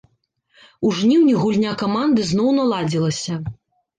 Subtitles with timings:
[0.87, 3.33] У жніўні гульня каманды зноў наладзілася.